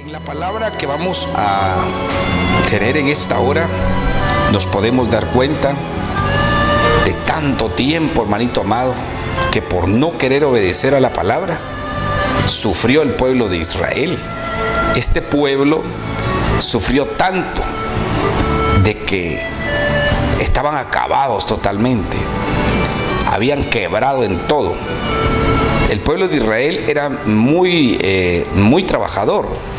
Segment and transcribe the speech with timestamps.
[0.00, 1.84] En la palabra que vamos a
[2.70, 3.68] tener en esta hora,
[4.50, 5.74] nos podemos dar cuenta
[7.04, 8.94] de tanto tiempo, hermanito amado,
[9.52, 11.60] que por no querer obedecer a la palabra,
[12.46, 14.18] sufrió el pueblo de Israel.
[14.96, 15.82] Este pueblo
[16.60, 17.60] sufrió tanto
[18.82, 19.42] de que
[20.40, 22.16] estaban acabados totalmente,
[23.26, 24.74] habían quebrado en todo.
[25.90, 29.69] El pueblo de Israel era muy, eh, muy trabajador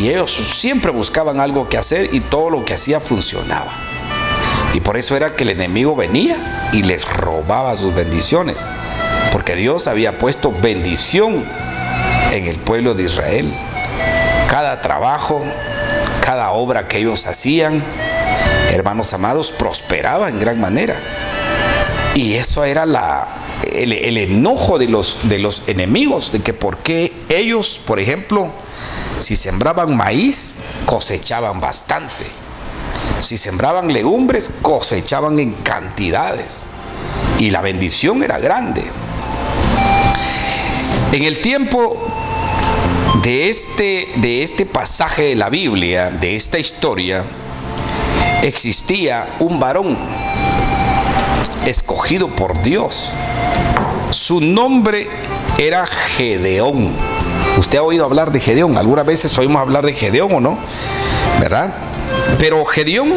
[0.00, 3.70] y ellos siempre buscaban algo que hacer y todo lo que hacía funcionaba.
[4.72, 8.66] Y por eso era que el enemigo venía y les robaba sus bendiciones,
[9.30, 11.44] porque Dios había puesto bendición
[12.32, 13.52] en el pueblo de Israel.
[14.48, 15.44] Cada trabajo,
[16.24, 17.84] cada obra que ellos hacían,
[18.72, 20.96] hermanos amados, prosperaba en gran manera.
[22.14, 23.28] Y eso era la,
[23.82, 28.52] el, enojo de los, de los enemigos, de que por qué ellos, por ejemplo,
[29.18, 30.56] si sembraban maíz,
[30.86, 32.26] cosechaban bastante.
[33.18, 36.66] Si sembraban legumbres, cosechaban en cantidades.
[37.38, 38.82] Y la bendición era grande.
[41.12, 41.96] En el tiempo
[43.22, 47.24] de este, de este pasaje de la Biblia, de esta historia,
[48.42, 49.98] existía un varón
[51.66, 53.12] escogido por Dios.
[54.10, 55.08] Su nombre
[55.56, 56.90] era Gedeón.
[57.56, 58.76] Usted ha oído hablar de Gedeón.
[58.76, 60.58] Algunas veces oímos hablar de Gedeón o no,
[61.38, 61.72] ¿verdad?
[62.38, 63.12] Pero Gedeón,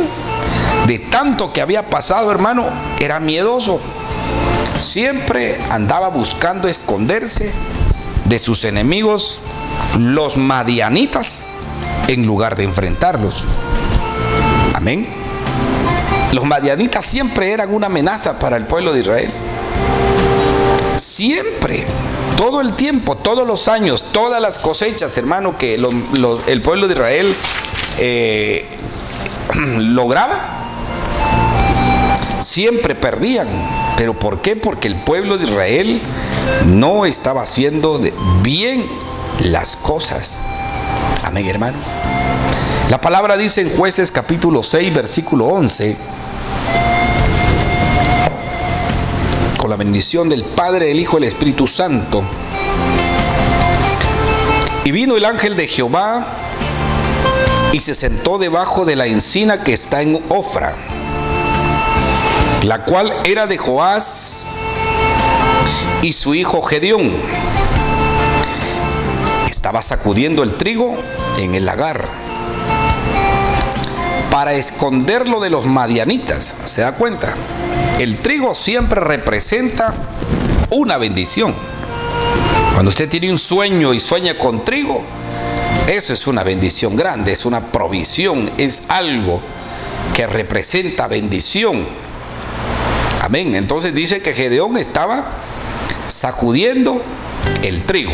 [0.86, 3.80] de tanto que había pasado, hermano, era miedoso.
[4.80, 7.52] Siempre andaba buscando esconderse
[8.26, 9.42] de sus enemigos,
[9.98, 11.48] los madianitas,
[12.08, 13.46] en lugar de enfrentarlos.
[14.76, 15.08] Amén.
[16.34, 19.32] Los madianitas siempre eran una amenaza para el pueblo de Israel.
[20.96, 21.86] Siempre,
[22.38, 27.36] todo el tiempo, todos los años, todas las cosechas, hermano, que el pueblo de Israel
[28.00, 28.66] eh,
[29.78, 30.64] lograba,
[32.42, 33.48] siempre perdían.
[33.98, 34.56] ¿Pero por qué?
[34.56, 36.02] Porque el pueblo de Israel
[36.66, 38.00] no estaba haciendo
[38.42, 38.86] bien
[39.40, 40.42] las cosas.
[41.24, 41.78] Amén, hermano.
[42.90, 45.96] La palabra dice en jueces capítulo 6, versículo 11,
[49.64, 52.22] con la bendición del Padre, del Hijo y del Espíritu Santo.
[54.84, 56.28] Y vino el ángel de Jehová
[57.72, 60.76] y se sentó debajo de la encina que está en Ofra,
[62.64, 64.48] la cual era de Joás
[66.02, 67.10] y su hijo Gedeón.
[69.50, 70.94] Estaba sacudiendo el trigo
[71.40, 72.06] en el lagar
[74.30, 76.54] para esconderlo de los madianitas.
[76.66, 77.34] ¿Se da cuenta?
[78.00, 79.94] El trigo siempre representa
[80.70, 81.54] una bendición.
[82.74, 85.04] Cuando usted tiene un sueño y sueña con trigo,
[85.88, 89.42] eso es una bendición grande, es una provisión, es algo
[90.14, 91.86] que representa bendición.
[93.22, 93.56] Amén.
[93.56, 95.26] Entonces dice que Gedeón estaba
[96.08, 97.02] sacudiendo
[97.64, 98.14] el trigo.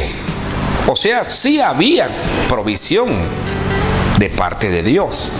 [0.87, 2.09] O sea, sí había
[2.47, 3.09] provisión
[4.17, 5.31] de parte de Dios.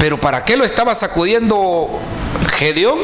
[0.00, 2.00] Pero ¿para qué lo estaba sacudiendo
[2.56, 2.98] Gedeón?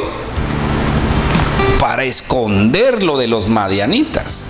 [1.78, 4.48] Para esconderlo de los madianitas.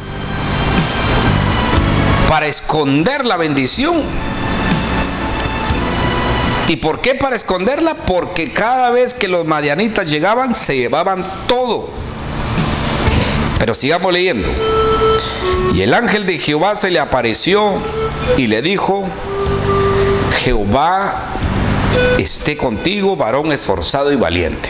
[2.29, 4.01] Para esconder la bendición.
[6.69, 7.97] ¿Y por qué para esconderla?
[8.07, 11.91] Porque cada vez que los madianitas llegaban se llevaban todo.
[13.59, 14.49] Pero sigamos leyendo.
[15.75, 17.75] Y el ángel de Jehová se le apareció
[18.37, 19.05] y le dijo,
[20.39, 21.36] Jehová
[22.19, 24.69] esté contigo, varón esforzado y valiente.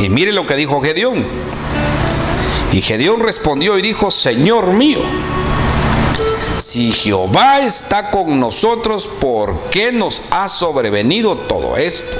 [0.00, 1.24] Y mire lo que dijo Gedeón.
[2.72, 5.00] Y Gedeón respondió y dijo, Señor mío,
[6.58, 12.18] si Jehová está con nosotros, ¿por qué nos ha sobrevenido todo esto?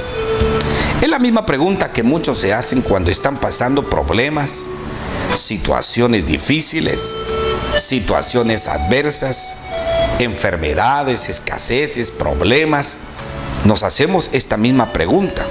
[1.01, 4.69] Es la misma pregunta que muchos se hacen cuando están pasando problemas,
[5.33, 7.17] situaciones difíciles,
[7.77, 9.55] situaciones adversas,
[10.19, 12.99] enfermedades, escaseces, problemas
[13.65, 15.47] nos hacemos esta misma pregunta.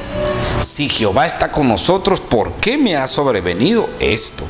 [0.62, 4.45] Si Jehová está con nosotros, ¿por qué me ha sobrevenido esto?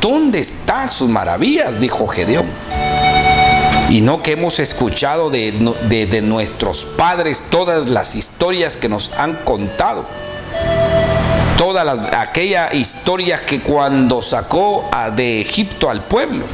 [0.00, 1.80] ¿Dónde están sus maravillas?
[1.80, 2.46] dijo Gedeón.
[3.90, 10.06] Y no que hemos escuchado de, nuestros padres todas las historias que nos han contado.
[11.56, 16.44] Todas las, aquellas historias que cuando sacó a, de Egipto al pueblo.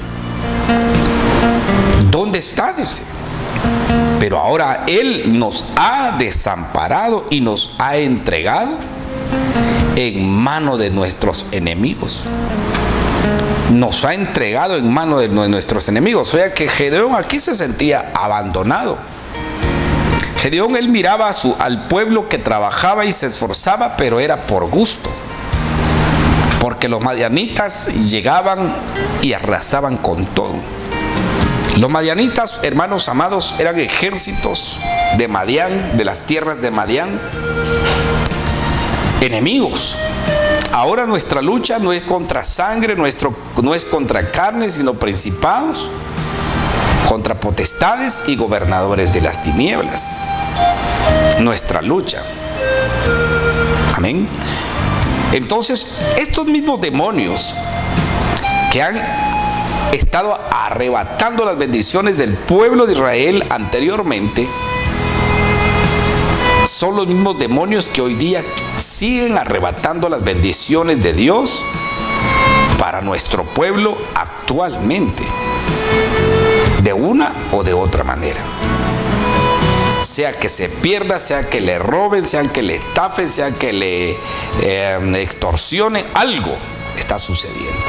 [2.10, 2.72] ¿Dónde está?
[2.72, 3.02] Dice.
[4.24, 8.72] Pero ahora Él nos ha desamparado y nos ha entregado
[9.96, 12.24] en mano de nuestros enemigos.
[13.70, 16.32] nos ha entregado en manos de nuestros enemigos.
[16.32, 18.96] O sea que Gedeón aquí se sentía abandonado.
[20.40, 25.10] Gedeón él miraba al pueblo que trabajaba y se esforzaba, pero era por gusto.
[26.60, 28.74] Porque los madianitas llegaban
[29.20, 30.73] y arrasaban con todo.
[31.76, 34.78] Los madianitas, hermanos amados, eran ejércitos
[35.18, 37.20] de Madián, de las tierras de Madián,
[39.20, 39.98] enemigos.
[40.72, 45.90] Ahora nuestra lucha no es contra sangre, nuestro, no es contra carne, sino principados,
[47.08, 50.12] contra potestades y gobernadores de las tinieblas.
[51.40, 52.22] Nuestra lucha.
[53.96, 54.28] Amén.
[55.32, 55.88] Entonces,
[56.18, 57.56] estos mismos demonios
[58.70, 59.33] que han
[59.92, 64.48] estado arrebatando las bendiciones del pueblo de Israel anteriormente,
[66.66, 68.42] son los mismos demonios que hoy día
[68.76, 71.64] siguen arrebatando las bendiciones de Dios
[72.78, 75.24] para nuestro pueblo actualmente,
[76.82, 78.40] de una o de otra manera.
[80.02, 84.18] Sea que se pierda, sea que le roben, sea que le estafen, sea que le
[84.62, 86.56] eh, extorsione, algo
[86.96, 87.84] está sucediendo.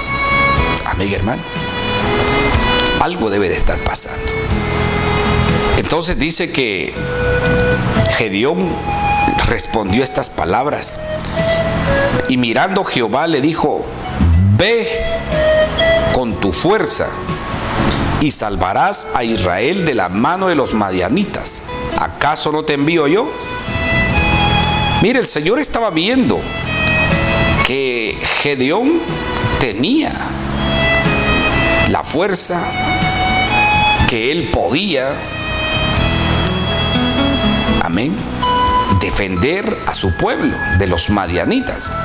[0.85, 1.64] Amiga hermano
[2.99, 4.31] algo debe de estar pasando.
[5.77, 6.93] Entonces dice que
[8.17, 8.69] Gedeón
[9.47, 10.99] respondió estas palabras
[12.27, 13.85] y mirando Jehová le dijo,
[14.57, 14.87] ve
[16.13, 17.09] con tu fuerza
[18.21, 21.63] y salvarás a Israel de la mano de los madianitas.
[21.99, 23.29] ¿Acaso no te envío yo?
[25.01, 26.39] Mire, el Señor estaba viendo
[27.65, 29.01] que Gedeón
[29.59, 30.11] tenía
[31.89, 32.61] la fuerza,
[34.07, 35.13] que él podía,
[37.81, 38.15] amén,
[38.99, 41.95] defender a su pueblo de los madianitas.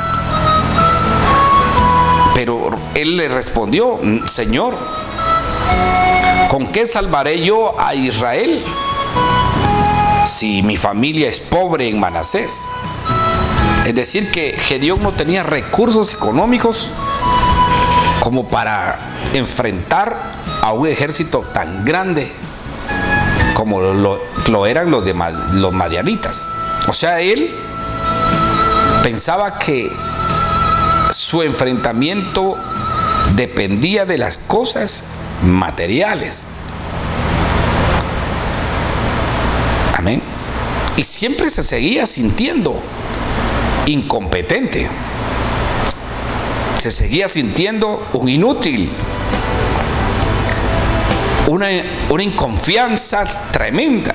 [2.34, 4.76] Pero él le respondió, Señor,
[6.48, 8.64] ¿con qué salvaré yo a Israel
[10.24, 12.70] si mi familia es pobre en Manasés?
[13.86, 16.92] Es decir, que Gedeón no tenía recursos económicos
[18.20, 18.98] como para
[19.34, 20.16] enfrentar
[20.62, 22.30] a un ejército tan grande
[23.54, 25.14] como lo, eran los, de,
[25.52, 26.46] los madianitas.
[26.88, 27.54] O sea, él
[29.02, 29.90] pensaba que
[31.10, 32.56] su enfrentamiento
[33.36, 35.04] dependía de las cosas
[35.42, 36.46] materiales.
[39.96, 40.22] Amén.
[40.96, 42.80] Y siempre se seguía sintiendo
[43.86, 44.88] incompetente.
[46.80, 48.90] Se seguía sintiendo un inútil,
[51.46, 51.66] una,
[52.08, 53.22] una inconfianza
[53.52, 54.14] tremenda.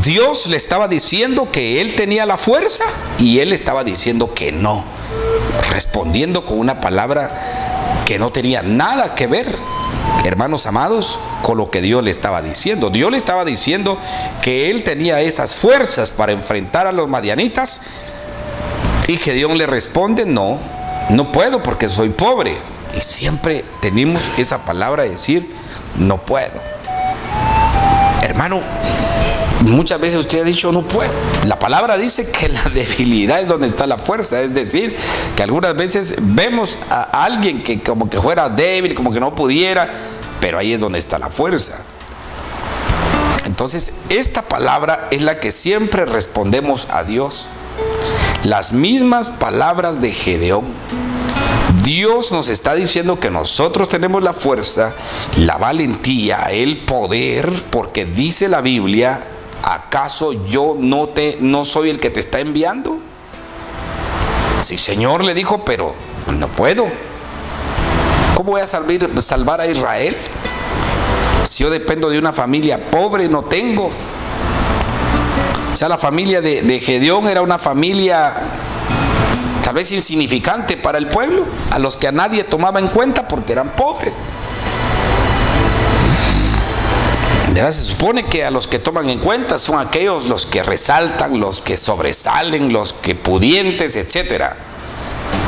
[0.00, 2.84] Dios le estaba diciendo que él tenía la fuerza
[3.18, 4.84] y él estaba diciendo que no,
[5.72, 9.52] respondiendo con una palabra que no tenía nada que ver,
[10.24, 12.90] hermanos amados, con lo que Dios le estaba diciendo.
[12.90, 13.98] Dios le estaba diciendo
[14.40, 17.80] que él tenía esas fuerzas para enfrentar a los madianitas
[19.06, 20.58] y Dios le responde, no,
[21.10, 22.56] no puedo porque soy pobre.
[22.96, 25.54] Y siempre tenemos esa palabra de decir,
[25.98, 26.60] no puedo.
[28.22, 28.60] Hermano,
[29.62, 31.12] muchas veces usted ha dicho, no puedo.
[31.44, 34.40] La palabra dice que la debilidad es donde está la fuerza.
[34.40, 34.96] Es decir,
[35.36, 39.90] que algunas veces vemos a alguien que como que fuera débil, como que no pudiera,
[40.40, 41.82] pero ahí es donde está la fuerza.
[43.46, 47.48] Entonces, esta palabra es la que siempre respondemos a Dios.
[48.44, 50.64] Las mismas palabras de Gedeón
[51.82, 54.94] Dios nos está diciendo que nosotros tenemos la fuerza,
[55.36, 59.26] la valentía, el poder, porque dice la Biblia,
[59.62, 63.00] ¿acaso yo no te no soy el que te está enviando?
[64.62, 65.94] Sí, Señor le dijo, pero
[66.26, 66.86] no puedo.
[68.34, 70.16] ¿Cómo voy a salvar a Israel?
[71.44, 73.90] Si yo dependo de una familia pobre, no tengo.
[75.74, 78.32] O sea, la familia de, de Gedeón era una familia
[79.60, 83.50] tal vez insignificante para el pueblo, a los que a nadie tomaba en cuenta porque
[83.54, 84.20] eran pobres.
[87.56, 91.60] Se supone que a los que toman en cuenta son aquellos los que resaltan, los
[91.60, 94.52] que sobresalen, los que pudientes, etc.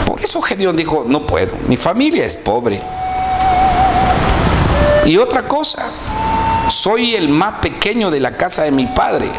[0.06, 2.82] Por eso Gedeón dijo, no puedo, mi familia es pobre.
[5.04, 5.88] Y otra cosa,
[6.68, 9.30] soy el más pequeño de la casa de mi padre.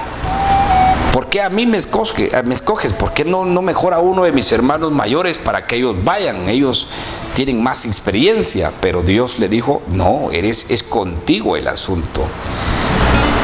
[1.17, 2.93] ¿Por qué a mí me, me escoges?
[2.93, 6.47] ¿Por qué no, no mejor a uno de mis hermanos mayores para que ellos vayan?
[6.47, 6.89] Ellos
[7.33, 12.24] tienen más experiencia, pero Dios le dijo, no, eres, es contigo el asunto.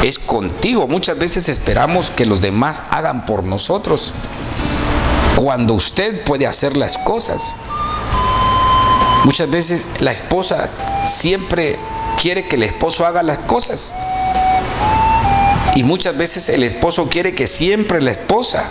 [0.04, 0.88] Es contigo.
[0.88, 4.14] Muchas veces esperamos que los demás hagan por nosotros
[5.36, 7.56] cuando usted puede hacer las cosas.
[9.24, 10.70] Muchas veces la esposa
[11.04, 11.80] siempre
[12.22, 13.96] quiere que el esposo haga las cosas.
[15.76, 18.70] Y muchas veces el esposo quiere que siempre la esposa.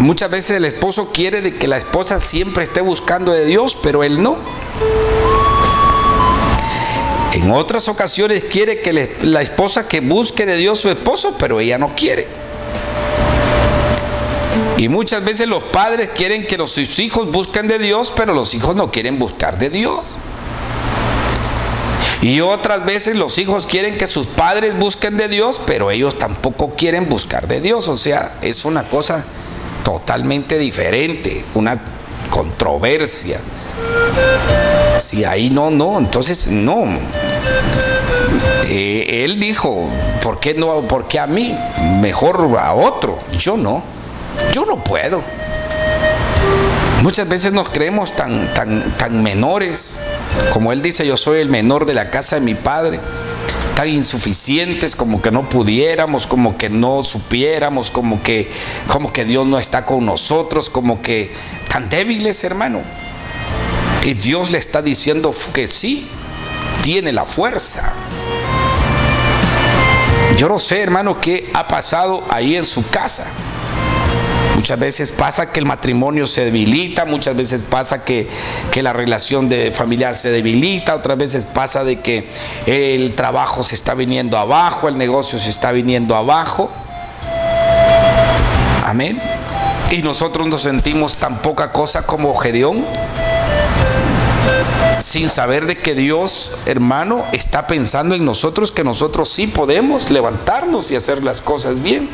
[0.00, 4.04] Muchas veces el esposo quiere de que la esposa siempre esté buscando de Dios, pero
[4.04, 4.36] él no.
[7.32, 11.78] En otras ocasiones quiere que la esposa que busque de Dios su esposo, pero ella
[11.78, 12.26] no quiere.
[14.78, 18.76] Y muchas veces los padres quieren que los, hijos busquen de Dios, pero los hijos
[18.76, 20.14] no quieren buscar de Dios.
[22.20, 26.74] Y otras veces los hijos quieren que sus padres busquen de Dios, pero ellos tampoco
[26.74, 27.86] quieren buscar de Dios.
[27.88, 29.24] O sea, es una cosa
[29.84, 31.80] totalmente diferente, una
[32.30, 33.40] controversia.
[34.98, 36.86] Si ahí no, no, entonces no.
[38.68, 39.88] Eh, él dijo,
[40.20, 40.88] ¿por qué no?
[40.88, 41.56] ¿Por qué a mí?
[42.00, 43.16] Mejor a otro.
[43.38, 43.84] Yo no.
[44.52, 45.22] Yo no puedo.
[47.02, 50.00] Muchas veces nos creemos tan, tan, tan menores
[50.52, 53.00] como él dice, yo soy el menor de la casa de mi padre.
[53.74, 58.50] Tan insuficientes como que no pudiéramos, como que no supiéramos, como que,
[58.88, 61.30] como que Dios no está con nosotros, como que
[61.68, 62.82] tan débiles, hermano.
[64.04, 66.08] Y Dios le está diciendo que sí,
[66.82, 67.92] tiene la fuerza.
[70.36, 73.26] Yo no sé, hermano, qué ha pasado ahí en su casa.
[74.58, 78.28] Muchas veces pasa que el matrimonio se debilita, muchas veces pasa que,
[78.82, 82.28] la relación de familiar se debilita, otras veces pasa de que
[82.66, 86.72] el trabajo se está viniendo abajo, el negocio se está viniendo abajo.
[88.82, 89.22] Amén.
[89.92, 92.84] Y nosotros nos sentimos tan poca cosa como Gedeón,
[94.98, 100.90] sin saber de que Dios, hermano, está pensando en nosotros, que nosotros sí podemos levantarnos
[100.90, 102.10] y hacer las cosas bien.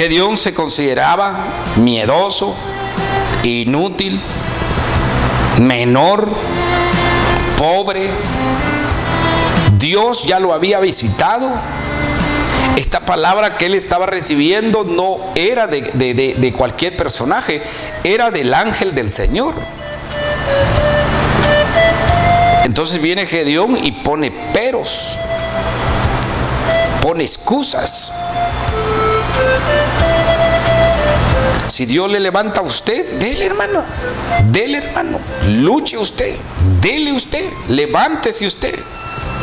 [0.00, 1.44] Gedeón se consideraba
[1.76, 2.56] miedoso,
[3.42, 4.18] inútil,
[5.60, 6.26] menor,
[7.58, 8.08] pobre.
[9.76, 11.50] Dios ya lo había visitado.
[12.76, 17.60] Esta palabra que él estaba recibiendo no era de, de cualquier personaje,
[18.02, 19.54] era del ángel del Señor.
[22.64, 25.18] Entonces viene Gedeón y pone peros,
[27.02, 28.14] pone excusas.
[31.70, 33.82] Si Dios le levanta a usted, dele hermano,
[34.50, 36.36] dele hermano, luche usted,
[36.80, 38.78] dele usted, levántese usted.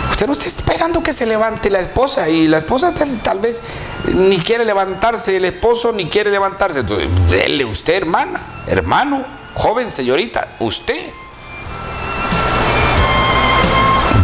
[0.10, 3.64] Usted no está esperando que se levante la esposa y la esposa tal, vez
[4.14, 6.82] ni quiere levantarse, el esposo ni quiere levantarse.
[6.82, 11.12] Entonces, dele usted hermana, hermano, joven, señorita, usted.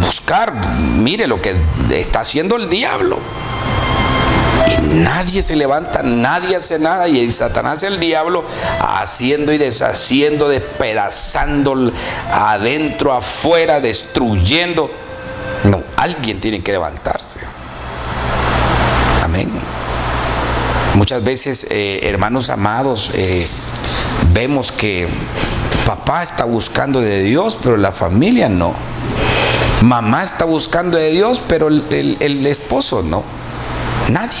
[0.02, 1.56] Buscar, mire lo que
[1.90, 3.18] está haciendo el diablo
[4.94, 8.44] nadie se levanta, nadie hace nada y el Satanás el diablo
[8.80, 11.92] haciendo y deshaciendo, despedazando
[12.30, 14.90] adentro, afuera, destruyendo.
[15.64, 17.40] No, alguien tiene que levantarse.
[19.22, 19.50] Amén.
[20.94, 23.46] Muchas veces, eh, hermanos amados, eh,
[24.32, 25.08] vemos que
[25.86, 28.74] papá está buscando de Dios, pero la familia no.
[29.82, 33.24] Mamá está buscando de Dios, pero el esposo no.
[34.08, 34.38] Nadie.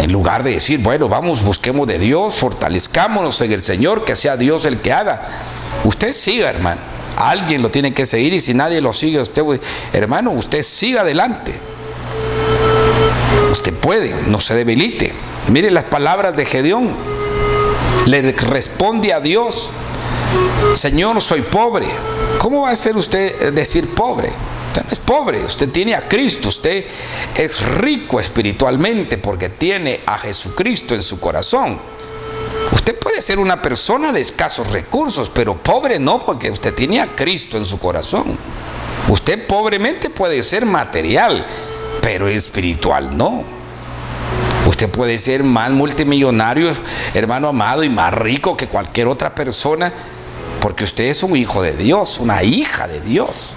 [0.00, 4.36] En lugar de decir, bueno, vamos, busquemos de Dios, fortalezcámonos en el Señor, que sea
[4.36, 5.22] Dios el que haga.
[5.84, 6.80] Usted siga, hermano.
[7.16, 9.42] Alguien lo tiene que seguir y si nadie lo sigue, usted,
[9.92, 11.58] hermano, usted siga adelante.
[13.50, 15.12] Usted puede, no se debilite.
[15.48, 16.94] Mire las palabras de Gedeón.
[18.06, 19.70] Le responde a Dios,
[20.74, 21.88] Señor, soy pobre.
[22.38, 24.32] ¿Cómo va a ser usted decir pobre?
[24.84, 26.84] No es pobre, usted tiene a Cristo, usted
[27.34, 31.80] es rico espiritualmente porque tiene a Jesucristo en su corazón.
[32.72, 37.08] Usted puede ser una persona de escasos recursos, pero pobre no porque usted tiene a
[37.08, 38.38] Cristo en su corazón.
[39.08, 41.46] Usted pobremente puede ser material,
[42.00, 43.42] pero espiritual no.
[44.66, 46.70] Usted puede ser más multimillonario,
[47.14, 49.92] hermano amado, y más rico que cualquier otra persona,
[50.60, 53.54] porque usted es un hijo de Dios, una hija de Dios.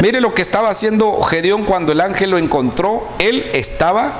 [0.00, 3.06] Mire lo que estaba haciendo Gedeón cuando el ángel lo encontró.
[3.18, 4.18] Él estaba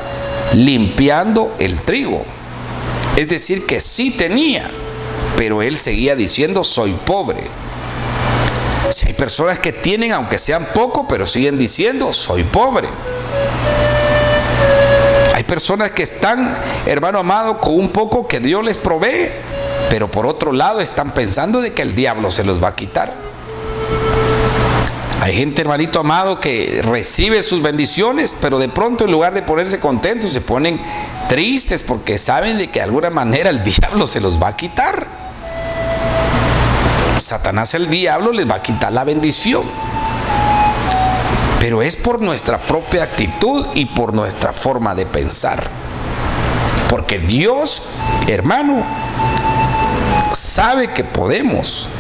[0.53, 2.23] limpiando el trigo.
[3.17, 4.69] Es decir, que sí tenía,
[5.39, 7.49] pero él seguía diciendo, soy pobre.
[8.91, 12.89] Si hay personas que tienen, aunque sean poco, pero siguen diciendo, soy pobre.
[15.35, 19.29] Hay personas que están, hermano amado, con un poco que Dios les provee,
[19.89, 23.30] pero por otro lado están pensando de que el diablo se los va a quitar.
[25.21, 29.79] Hay gente, hermanito amado, que recibe sus bendiciones, pero de pronto en lugar de ponerse
[29.79, 30.81] contentos, se ponen
[31.29, 35.07] tristes porque saben de que de alguna manera el diablo se los va a quitar.
[37.19, 39.63] Satanás el diablo les va a quitar la bendición.
[41.61, 45.63] Pero es por nuestra propia actitud y por nuestra forma de pensar.
[46.89, 47.83] Porque Dios,
[48.27, 48.87] hermano,
[50.33, 51.91] sabe que podemos.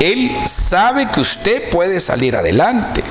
[0.00, 3.02] Él sabe que usted puede salir adelante.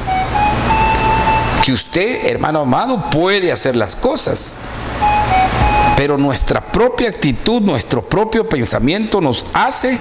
[1.63, 4.59] Que usted, hermano amado, puede hacer las cosas.
[5.97, 9.99] Pero nuestra propia actitud, nuestro propio pensamiento nos hace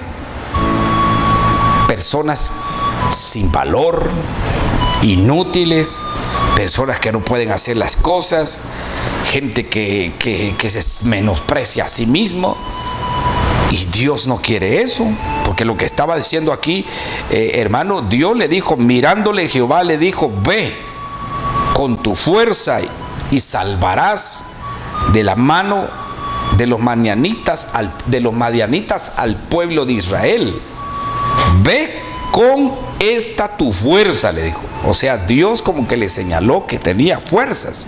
[1.87, 2.51] personas
[3.11, 4.09] sin valor,
[5.01, 6.03] inútiles,
[6.55, 8.59] personas que no pueden hacer las cosas,
[9.25, 10.13] gente que,
[10.69, 12.57] se menosprecia a sí mismo.
[13.77, 15.05] Y Dios no quiere eso,
[15.45, 16.83] porque lo que estaba diciendo aquí,
[17.29, 20.75] eh, hermano, Dios le dijo, mirándole Jehová le dijo, ve
[21.73, 22.79] con tu fuerza
[23.29, 24.45] y salvarás
[25.13, 25.87] de la mano
[26.57, 27.67] de los manianitas,
[28.07, 30.59] de los madianitas al pueblo de Israel.
[31.61, 34.61] Ve con esta tu fuerza, le dijo.
[34.85, 37.85] O sea, Dios como que le señaló que tenía fuerzas.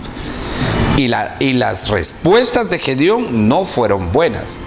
[0.96, 4.60] Y, la, y las respuestas de Gedeón no fueron buenas.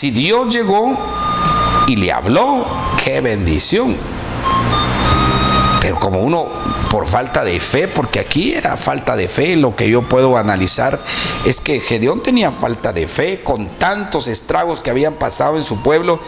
[0.00, 0.98] Si Dios llegó
[1.86, 2.64] y le habló,
[3.04, 3.94] qué bendición.
[5.82, 6.46] Pero como uno,
[6.90, 10.98] por falta de fe, porque aquí era falta de fe, lo que yo puedo analizar
[11.44, 15.82] es que Gedeón tenía falta de fe con tantos estragos que habían pasado en su
[15.82, 16.18] pueblo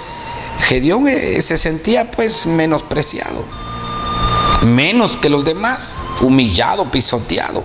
[0.58, 3.42] Gedeón eh, se sentía pues menospreciado,
[4.66, 7.64] menos que los demás, humillado, pisoteado.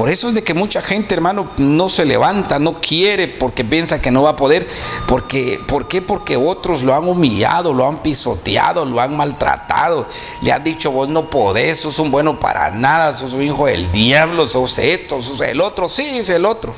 [0.00, 4.00] Por eso es de que mucha gente, hermano, no se levanta, no quiere porque piensa
[4.00, 4.66] que no va a poder.
[5.06, 6.00] Porque, ¿Por qué?
[6.00, 10.06] Porque otros lo han humillado, lo han pisoteado, lo han maltratado.
[10.40, 13.92] Le han dicho, vos no podés, sos un bueno para nada, sos un hijo del
[13.92, 15.86] diablo, sos esto, sos el otro.
[15.86, 16.74] Sí, es el otro.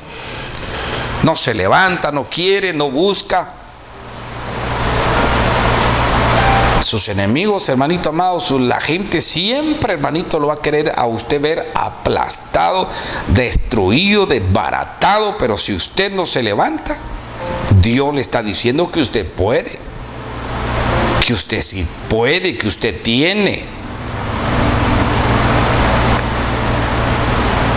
[1.23, 3.53] No se levanta, no quiere, no busca.
[6.93, 11.71] Sus enemigos, hermanito amado, la gente siempre, hermanito, lo va a querer a usted ver
[11.73, 12.87] aplastado,
[13.29, 16.99] destruido, desbaratado, pero si usted no se levanta,
[17.81, 19.79] Dios le está diciendo que usted puede,
[21.25, 23.65] que usted sí puede, que usted tiene.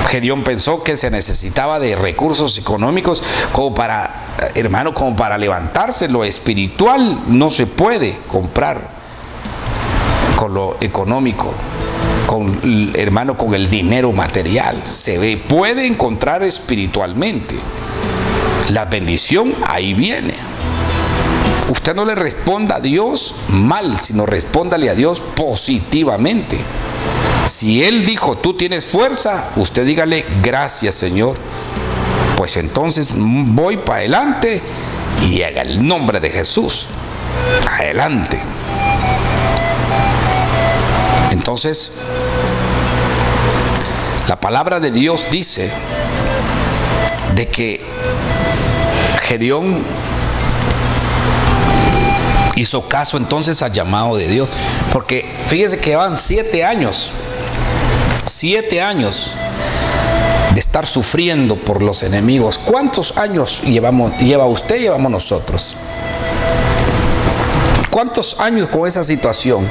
[0.08, 6.06] Gedeón pensó que se necesitaba de recursos económicos como para, hermano, como para levantarse.
[6.06, 8.95] Lo espiritual no se puede comprar
[10.36, 11.52] con lo económico,
[12.26, 14.82] con hermano, con el dinero material.
[14.84, 17.56] Se ve, puede encontrar espiritualmente.
[18.68, 20.34] La bendición ahí viene.
[21.70, 26.58] Usted no le responda a Dios mal, sino respóndale a Dios positivamente.
[27.46, 31.36] Si Él dijo, tú tienes fuerza, usted dígale, gracias Señor.
[32.36, 34.60] Pues entonces voy para adelante
[35.28, 36.88] y haga el nombre de Jesús.
[37.78, 38.40] Adelante.
[41.46, 41.92] Entonces,
[44.26, 45.70] la palabra de Dios dice
[47.36, 47.78] de que
[49.22, 49.80] Gedeón
[52.56, 54.48] hizo caso entonces al llamado de Dios.
[54.92, 57.12] Porque fíjese que van siete años,
[58.24, 59.36] siete años
[60.52, 62.58] de estar sufriendo por los enemigos.
[62.58, 65.76] ¿Cuántos años llevamos, lleva usted llevamos nosotros?
[67.88, 69.64] ¿Cuántos años con esa situación?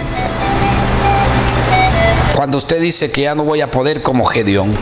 [2.36, 4.76] Cuando usted dice que ya no voy a poder como Gedeón.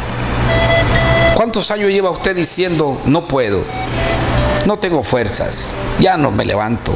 [1.36, 3.64] ¿Cuántos años lleva usted diciendo no puedo?
[4.66, 5.72] No tengo fuerzas.
[6.00, 6.96] Ya no me levanto.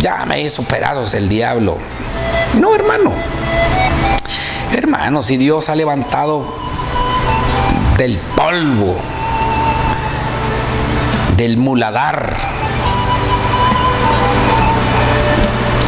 [0.00, 1.78] Ya me hizo pedazos el diablo.
[2.60, 3.12] No, hermano.
[4.72, 6.46] Hermano, si Dios ha levantado
[7.98, 8.96] del polvo,
[11.36, 12.36] del muladar.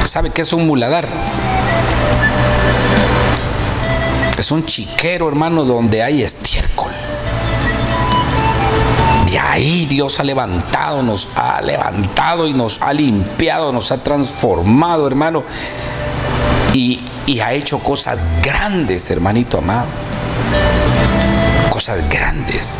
[0.04, 1.06] ¿Sabe qué es un muladar?
[4.38, 6.92] Es un chiquero, hermano, donde hay estiércol.
[9.28, 15.08] De ahí Dios ha levantado, nos ha levantado y nos ha limpiado, nos ha transformado,
[15.08, 15.42] hermano.
[16.72, 19.88] Y, y ha hecho cosas grandes, hermanito amado.
[21.68, 22.74] Cosas grandes.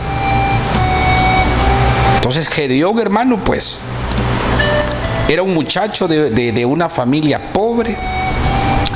[2.14, 3.80] Entonces Gedeón, hermano, pues
[5.28, 7.96] era un muchacho de, de una familia pobre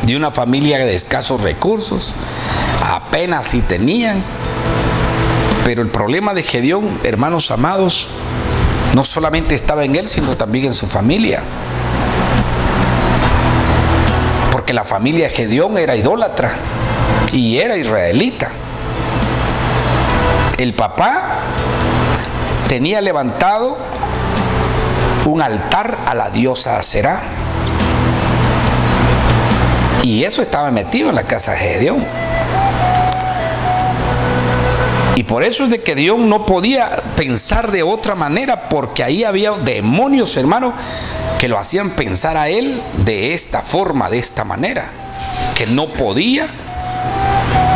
[0.02, 2.14] de una familia de escasos recursos,
[2.84, 4.22] apenas si tenían.
[5.64, 8.08] Pero el problema de Gedeón, hermanos amados,
[8.94, 11.42] no solamente estaba en él, sino también en su familia.
[14.50, 16.52] Porque la familia de Gedeón era idólatra
[17.32, 18.50] y era israelita.
[20.58, 21.40] el papá
[22.68, 23.76] tenía levantado
[25.24, 27.20] un altar a la diosa Será.
[30.02, 32.04] Y eso estaba metido en la casa de Gedeón.
[35.14, 39.22] Y por eso es de que Dios no podía pensar de otra manera, porque ahí
[39.22, 40.74] había demonios, hermano,
[41.38, 44.90] que lo hacían pensar a él de esta forma, de esta manera,
[45.54, 46.48] que no podía,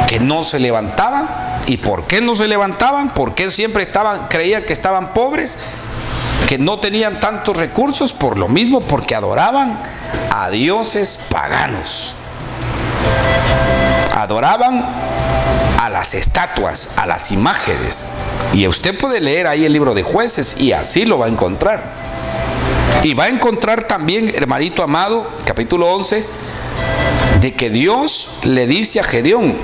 [0.09, 1.29] que no se levantaban.
[1.67, 3.13] ¿Y por qué no se levantaban?
[3.15, 5.59] Porque siempre estaban, creían que estaban pobres,
[6.49, 9.79] que no tenían tantos recursos, por lo mismo, porque adoraban
[10.39, 12.13] a dioses paganos.
[14.13, 14.85] Adoraban
[15.81, 18.11] a las estatuas, a las imágenes.
[18.53, 21.83] Y usted puede leer ahí el libro de jueces y así lo va a encontrar.
[23.03, 26.27] Y va a encontrar también, hermanito amado, capítulo 11,
[27.41, 29.57] de que Dios le dice a Gedeón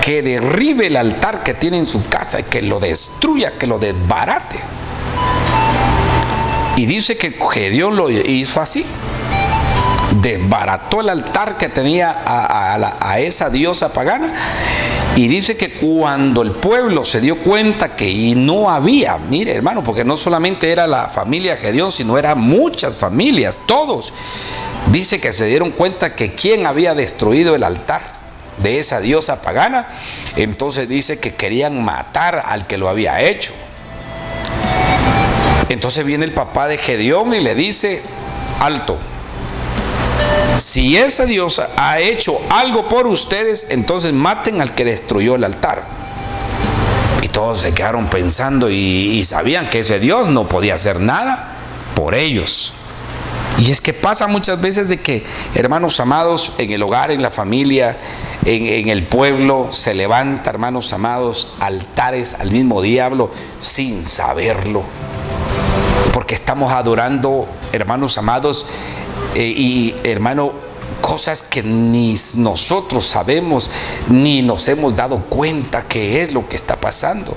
[0.00, 4.58] que derribe el altar que tiene en su casa, que lo destruya, que lo desbarate.
[6.76, 8.86] Y dice que Gedeón lo hizo así
[10.16, 14.32] desbarató el altar que tenía a, esa diosa pagana
[15.16, 20.04] y dice que cuando el pueblo se dio cuenta que no había, mire hermano, porque
[20.04, 24.12] no solamente era la familia Gedeón, sino eran muchas familias, todos,
[24.90, 28.02] dice que se dieron cuenta que quien había destruido el altar
[28.58, 29.88] de esa diosa pagana,
[30.36, 33.52] entonces dice que querían matar al que lo había hecho.
[35.68, 38.02] Entonces viene el papá de Gedeón y le dice,
[38.58, 38.98] alto,
[40.60, 45.82] si esa diosa ha hecho algo por ustedes, entonces maten al que destruyó el altar.
[47.22, 51.56] Y todos se quedaron pensando y, sabían que ese Dios no podía hacer nada
[51.94, 52.74] por ellos.
[53.58, 57.30] Y es que pasa muchas veces de que, hermanos amados, en el hogar, en la
[57.30, 57.98] familia,
[58.44, 64.82] en, en, el pueblo, se levanta, hermanos amados, altares al mismo diablo sin saberlo.
[66.12, 68.66] Porque estamos adorando, hermanos amados,
[69.34, 70.52] eh, y hermano,
[71.00, 73.70] cosas que ni nosotros sabemos,
[74.08, 77.36] ni nos hemos dado cuenta que es lo que está pasando.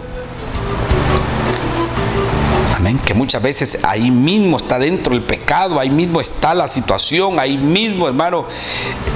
[2.75, 2.99] Amén.
[3.05, 7.57] Que muchas veces ahí mismo está dentro el pecado, ahí mismo está la situación, ahí
[7.57, 8.45] mismo, hermano.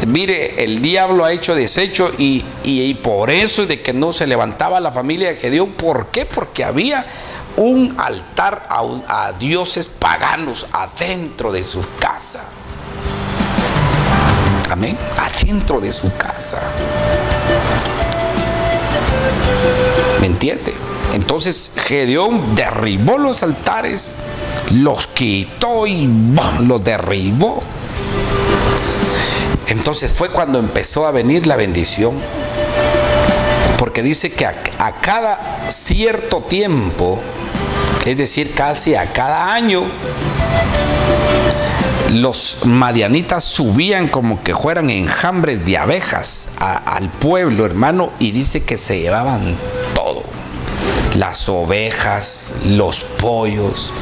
[0.08, 4.26] Mire, el diablo ha hecho desecho y, y, por eso es de que no se
[4.26, 5.72] levantaba la familia de Gedeón.
[5.74, 6.26] ¿Por qué?
[6.26, 7.06] Porque había
[7.58, 12.48] un altar a, a dioses paganos adentro de su casa.
[15.18, 16.62] Adentro de su casa.
[20.22, 20.74] ¿Me entiende?
[21.14, 24.16] Entonces Gedeón derribó los altares,
[24.72, 26.08] los quitó y
[26.62, 27.64] los derribó.
[29.68, 32.14] Entonces fue cuando empezó a venir la bendición.
[33.80, 37.20] Porque dice que a cada cierto tiempo,
[38.06, 39.84] es decir, casi a cada año,
[42.12, 48.78] los madianitas subían como que fueran enjambres de abejas al pueblo, hermano, y dice que
[48.78, 49.56] se llevaban
[49.94, 50.24] todo.
[51.16, 53.94] Las ovejas, los pollos,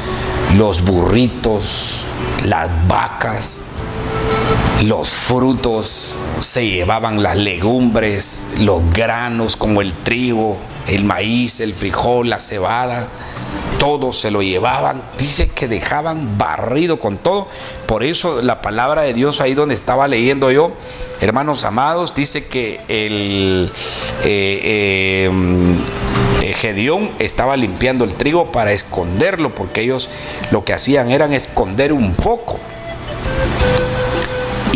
[0.56, 2.04] los burritos,
[2.44, 3.64] las vacas,
[4.84, 12.30] los frutos, se llevaban las legumbres, los granos como el trigo, el maíz, el frijol,
[12.30, 13.08] la cebada
[13.78, 17.48] todo se lo llevaban, dice que dejaban barrido con todo.
[17.86, 20.72] Por eso la palabra de Dios ahí donde estaba leyendo yo,
[21.20, 23.72] hermanos amados, dice que el
[24.24, 30.08] eh, eh, Gedeón estaba limpiando el trigo para esconderlo, porque ellos
[30.50, 32.58] lo que hacían eran esconder un poco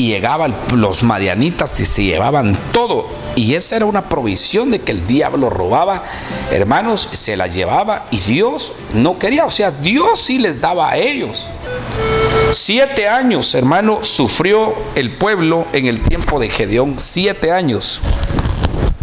[0.00, 3.06] y llegaban los madianitas y se llevaban todo.
[3.36, 6.02] Y esa era una provisión de que el diablo robaba,
[6.50, 10.96] hermanos, se la llevaba y Dios no quería, o sea, Dios sí les daba a
[10.96, 11.50] ellos.
[12.50, 16.94] Siete años, hermano, sufrió el pueblo en el tiempo de Gedeón.
[16.98, 18.00] Siete años.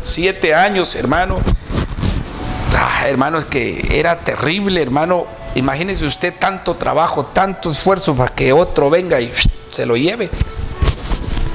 [0.02, 1.38] Siete años, hermano.
[2.76, 5.28] Ah, hermano, es que era terrible, hermano.
[5.54, 9.32] Imagínese usted tanto trabajo, tanto esfuerzo para que otro venga y
[9.70, 10.32] se lo lleve.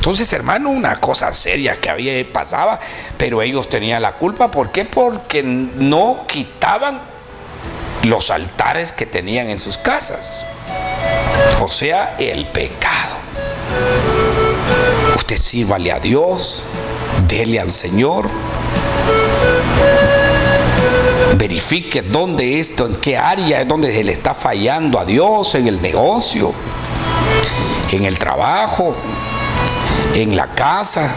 [0.03, 2.81] Entonces, hermano, una cosa seria que había pasaba,
[3.17, 4.51] pero ellos tenían la culpa.
[4.51, 4.85] ¿Por qué?
[4.85, 7.01] Porque no quitaban
[8.03, 10.45] los altares que tenían en sus casas.
[11.61, 13.15] O sea, el pecado.
[15.15, 16.65] Usted sírvale a Dios,
[17.29, 18.29] dele al Señor.
[21.37, 25.69] Verifique dónde esto, en qué área es donde se le está fallando a Dios, en
[25.69, 26.53] el negocio,
[27.93, 28.97] en el trabajo,
[30.15, 31.15] en la casa.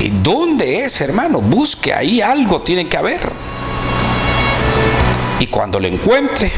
[0.00, 1.40] ¿Y dónde es, hermano?
[1.40, 3.32] Busque ahí algo, tiene que haber.
[5.38, 6.50] Y cuando lo encuentre,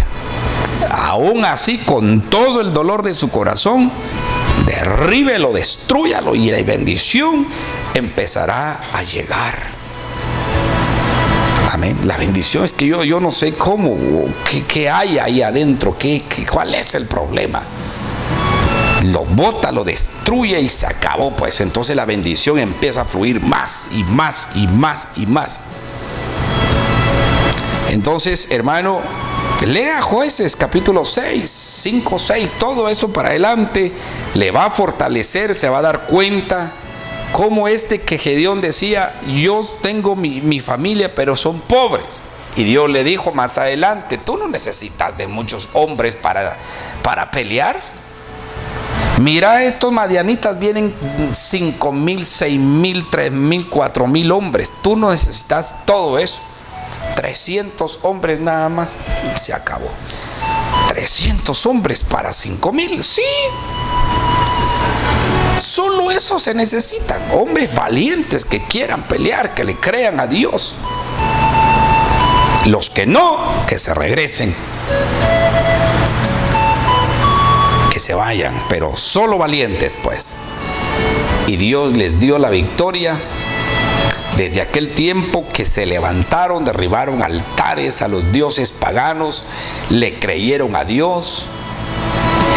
[0.91, 3.91] aún así con todo el dolor de su corazón,
[4.67, 7.47] derríbelo, destruyalo y la bendición
[7.95, 9.79] empezará a llegar.
[11.73, 11.99] Amén.
[12.05, 13.97] La bendición es que yo, yo no sé cómo,
[14.69, 17.63] qué, hay ahí adentro, qué, cuál es el problema.
[19.05, 21.35] Lo bota, lo destruye y se acabó.
[21.35, 25.61] Pues entonces la bendición empieza a fluir más y más y más y más.
[27.91, 29.01] Entonces, hermano,
[29.67, 31.49] Lea jueces capítulo 6,
[31.83, 33.93] 5, 6, todo eso para adelante
[34.35, 36.73] le va a fortalecer, se va a dar cuenta
[37.33, 42.27] cómo este que Gedeón decía, yo tengo mi, familia, pero son pobres.
[42.57, 46.57] Y Dios le dijo más adelante, tú no necesitas de muchos hombres para,
[47.03, 47.81] para pelear.
[49.19, 50.95] Mira, estos madianitas vienen
[51.33, 54.73] 5 mil, 6 mil, 3 mil, 4 mil hombres.
[54.81, 56.41] Tú no necesitas todo eso.
[57.17, 59.01] 300 hombres nada más,
[59.35, 59.91] se acabó.
[60.89, 63.23] 300 hombres para 5 mil, sí.
[65.59, 67.21] Solo eso se necesitan.
[67.33, 70.77] Hombres valientes que quieran pelear, que le crean a Dios.
[72.67, 74.55] Los que no, que se regresen.
[78.09, 80.39] Se vayan, pero solo valientes pues.
[81.47, 83.21] Y Dios les dio la victoria
[84.39, 89.45] desde aquel tiempo que se levantaron, derribaron altares a los dioses paganos,
[89.91, 91.49] le creyeron a Dios,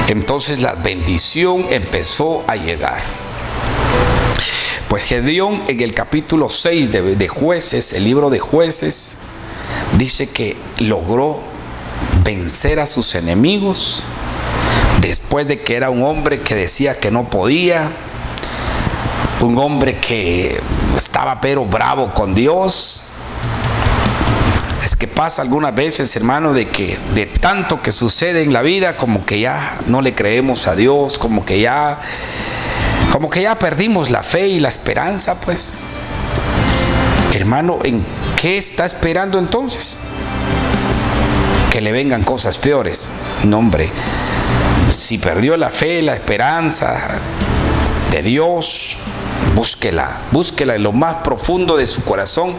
[0.07, 3.03] entonces la bendición empezó a llegar.
[4.87, 9.17] Pues Gedeón en el capítulo 6 de, de, jueces, el libro de jueces,
[9.97, 11.41] dice que logró
[12.23, 14.05] vencer a sus enemigos
[15.01, 17.89] después de que era un hombre que decía que no podía,
[19.41, 20.61] un hombre que
[20.95, 23.05] estaba pero bravo con Dios.
[24.83, 28.97] Es que pasa algunas veces, hermano, de que de tanto que sucede en la vida,
[28.97, 31.99] como que ya no le creemos a Dios, como que ya,
[33.11, 35.75] como que ya perdimos la fe y la esperanza, pues.
[37.33, 38.03] Hermano, ¿en
[38.35, 39.99] qué está esperando entonces?
[41.71, 43.11] Que le vengan cosas peores.
[43.43, 43.89] No, hombre,
[44.91, 47.19] si perdió la fe, la esperanza
[48.11, 48.97] de Dios,
[49.55, 52.55] búsquela, búsquela en lo más profundo de su corazón.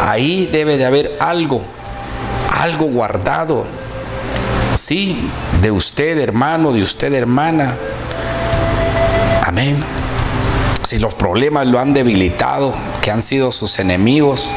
[0.00, 1.62] Ahí debe de haber algo,
[2.50, 3.64] algo guardado.
[4.74, 5.30] Sí,
[5.62, 7.76] de usted hermano, de usted hermana.
[9.44, 9.76] Amén.
[10.82, 14.54] Si los problemas lo han debilitado, que han sido sus enemigos,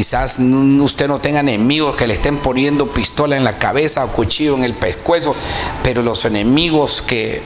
[0.00, 4.56] Quizás usted no tenga enemigos que le estén poniendo pistola en la cabeza o cuchillo
[4.56, 5.34] en el pescuezo,
[5.82, 7.42] pero los enemigos que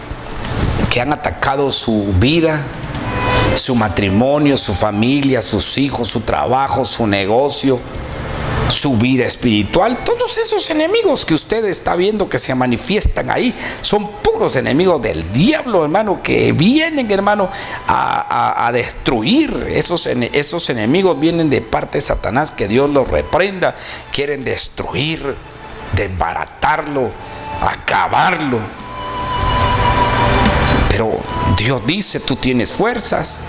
[0.88, 2.64] que han atacado su vida,
[3.56, 7.80] su matrimonio, su familia, sus hijos, su trabajo, su negocio,
[8.68, 9.98] su vida espiritual.
[10.04, 15.30] Todos esos enemigos que usted está viendo que se manifiestan ahí son puros enemigos del
[15.32, 17.50] diablo, hermano, que vienen, hermano,
[17.86, 19.66] a, destruir.
[19.70, 23.74] Esos, esos enemigos vienen de parte de Satanás, que Dios los reprenda.
[24.12, 25.36] Quieren destruir,
[25.92, 27.10] desbaratarlo,
[27.60, 28.60] acabarlo.
[30.88, 31.20] Pero
[31.56, 33.42] Dios dice, tú tienes fuerzas.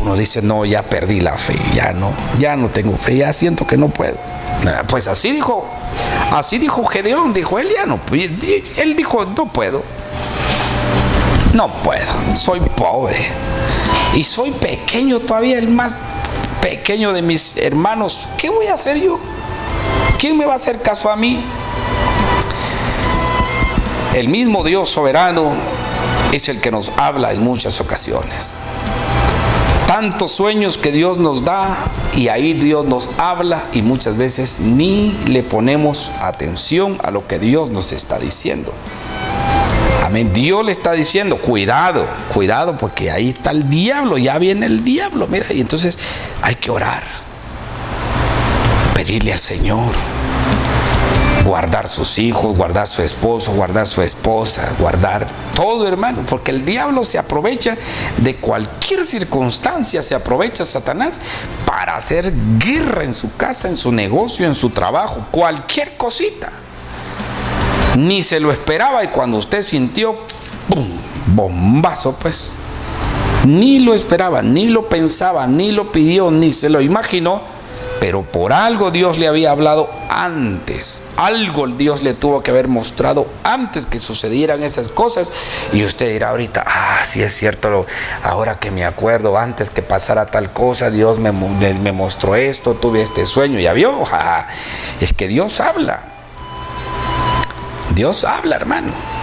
[0.00, 3.66] Uno dice, no, ya perdí la fe, ya no, ya no tengo fe, ya siento
[3.66, 4.16] que no puedo.
[4.88, 5.66] Pues así dijo,
[6.32, 9.82] así dijo Gedeón, dijo él ya no, él dijo, no puedo.
[11.54, 13.16] No puedo, soy pobre.
[14.14, 15.98] Y soy pequeño todavía, el más
[16.60, 18.28] pequeño de mis hermanos.
[18.36, 19.18] ¿Qué voy a hacer yo?
[20.18, 21.42] ¿Quién me va a hacer caso a mí?
[24.14, 25.52] El mismo Dios soberano
[26.32, 28.58] es el que nos habla en muchas ocasiones.
[29.90, 31.76] Tantos sueños que Dios nos da
[32.14, 37.40] y ahí Dios nos habla y muchas veces ni le ponemos atención a lo que
[37.40, 38.72] Dios nos está diciendo.
[40.04, 40.32] Amén.
[40.32, 45.26] Dios le está diciendo, cuidado, cuidado, porque ahí está el diablo, ya viene el diablo.
[45.26, 45.98] Mira, y entonces
[46.40, 47.02] hay que orar,
[48.94, 49.92] pedirle al Señor,
[51.44, 57.04] guardar sus hijos, guardar su esposo, guardar su esposa, guardar todo, hermano, porque el diablo
[57.04, 57.76] se aprovecha
[58.18, 61.20] de cualquier circunstancia, se aprovecha Satanás
[61.66, 66.52] para hacer guerra en su casa, en su negocio, en su trabajo, cualquier cosita.
[67.96, 70.14] Ni se lo esperaba y cuando usted sintió,
[70.68, 70.88] ¡pum!
[71.34, 72.54] bombazo, pues.
[73.46, 77.59] Ni lo esperaba, ni lo pensaba, ni lo pidió, ni se lo imaginó
[78.00, 81.04] pero por algo Dios le había hablado antes.
[81.16, 85.32] Algo Dios le tuvo que haber mostrado antes que sucedieran esas cosas.
[85.72, 87.86] Y usted dirá ahorita, ah, sí es cierto,
[88.22, 93.02] ahora que me acuerdo, antes que pasara tal cosa, Dios me, me mostró esto, tuve
[93.02, 94.04] este sueño, ya vio.
[95.00, 96.02] es que Dios habla.
[97.94, 99.19] Dios habla, hermano.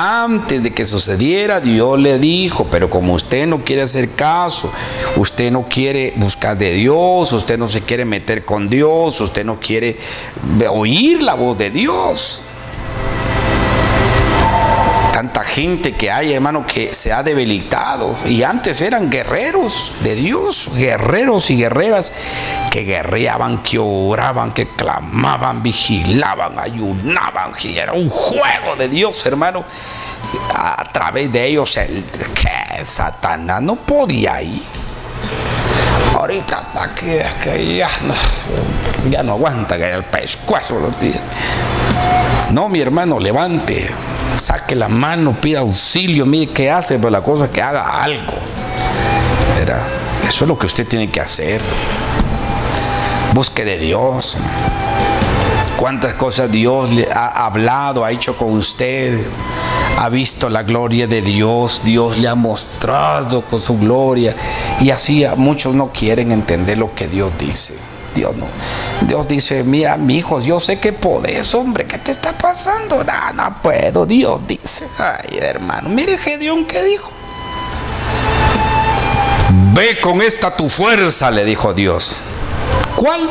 [0.00, 4.70] Antes de que sucediera, Dios le dijo, pero como usted no quiere hacer caso,
[5.16, 9.58] usted no quiere buscar de Dios, usted no se quiere meter con Dios, usted no
[9.58, 9.98] quiere
[10.70, 12.42] oír la voz de Dios
[15.18, 18.14] tanta gente que hay, hermano, que se ha debilitado.
[18.24, 22.12] Y antes eran guerreros de Dios, guerreros y guerreras
[22.70, 27.50] que guerreaban, que oraban, que clamaban, vigilaban, ayunaban.
[27.60, 29.64] Y era un juego de Dios, hermano.
[30.54, 34.62] A través de ellos, el que Satanás no podía ir.
[36.14, 37.90] Ahorita hasta que, ya,
[39.10, 41.22] ya no aguanta que el pescuezo los días.
[42.52, 43.90] No, mi hermano, levante
[44.38, 48.34] saque la mano, pida auxilio, mire qué hace, pero la cosa es que haga algo.
[50.28, 51.60] Eso es lo que usted tiene que hacer.
[53.32, 54.36] Busque de Dios.
[55.76, 59.26] Cuántas cosas Dios le ha hablado, ha hecho con usted.
[59.96, 64.36] Ha visto la gloria de Dios, Dios le ha mostrado con su gloria.
[64.80, 67.87] Y así muchos no quieren entender lo que Dios dice.
[68.18, 68.46] Dios no.
[69.06, 73.04] Dios dice, mira, mi hijo, yo sé que podés, hombre, ¿qué te está pasando?
[73.04, 74.88] No, no puedo, Dios dice.
[74.98, 77.12] Ay, hermano, mire Gedeón, ¿qué dijo?
[79.72, 82.16] Ve con esta tu fuerza, le dijo Dios.
[82.96, 83.30] ¿Cuál?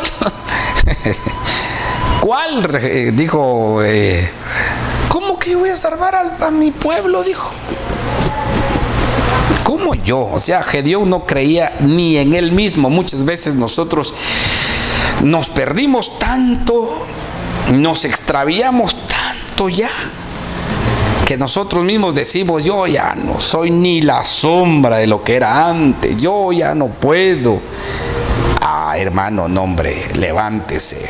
[2.22, 3.14] ¿Cuál?
[3.14, 4.30] Dijo, eh,
[5.10, 7.24] ¿cómo que voy a salvar a, a mi pueblo?
[7.24, 7.52] Dijo.
[9.66, 10.30] ¿Cómo yo?
[10.32, 12.90] O sea, Gedeón no creía ni en él mismo.
[12.90, 14.14] Muchas veces nosotros
[15.24, 17.06] nos perdimos tanto,
[17.74, 19.90] nos extraviamos tanto ya,
[21.26, 25.68] que nosotros mismos decimos, yo ya no soy ni la sombra de lo que era
[25.68, 27.60] antes, yo ya no puedo.
[28.62, 29.76] Ah, hermano, no
[30.16, 31.10] levántese,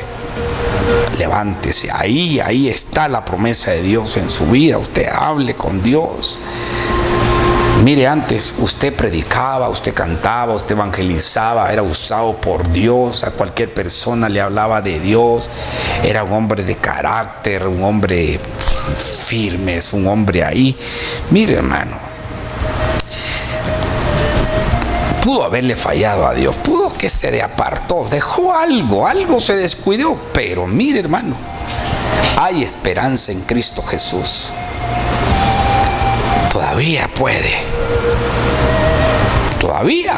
[1.20, 1.90] levántese.
[1.92, 4.80] Ahí, ahí está la promesa de Dios en su vida.
[4.80, 6.40] Usted hable con Dios.
[7.84, 14.28] Mire, antes usted predicaba, usted cantaba, usted evangelizaba, era usado por Dios, a cualquier persona
[14.28, 15.50] le hablaba de Dios,
[16.04, 18.40] era un hombre de carácter, un hombre
[18.98, 20.76] firme, es un hombre ahí.
[21.30, 21.98] Mire, hermano,
[25.22, 30.20] pudo haberle fallado a Dios, pudo que se le apartó, dejó algo, algo se descuidó,
[30.34, 31.36] pero mire, hermano,
[32.38, 34.52] hay esperanza en Cristo Jesús
[36.78, 37.56] todavía puede.
[39.60, 40.14] Todavía.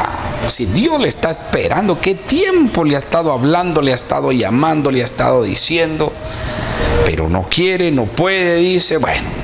[0.46, 4.90] Si Dios le está esperando, ¿qué tiempo le ha estado hablando, le ha estado llamando,
[4.90, 6.12] le ha estado diciendo?
[7.06, 9.40] Pero no quiere, no puede, dice, bueno.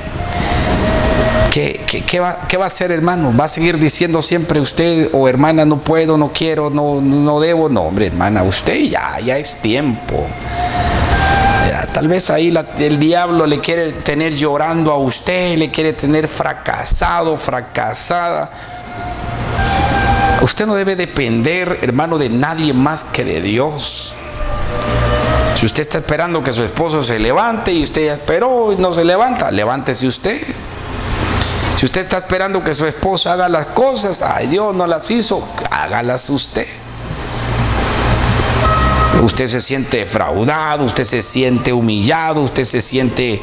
[1.51, 3.33] ¿Qué, qué, va, ¿Qué, va, a hacer, hermano?
[3.35, 7.67] ¿Va a seguir diciendo siempre usted o hermana, no puedo, no quiero, no, no debo?
[7.67, 10.27] No, hombre, hermana, usted ya, ya es tiempo.
[11.97, 17.35] Tal vez ahí el diablo le quiere tener llorando a usted, le quiere tener fracasado,
[17.35, 18.51] fracasada.
[20.39, 24.13] Usted no debe depender, hermano, de nadie más que de Dios.
[25.55, 28.93] Si usted está esperando que su esposo se levante y usted ya esperó y no
[28.93, 30.39] se levanta, levántese usted.
[31.77, 35.49] Si usted está esperando que su esposo haga las cosas, ay Dios no las hizo,
[35.71, 36.67] hágalas usted
[39.21, 43.41] usted se siente defraudado, usted se siente humillado, usted se siente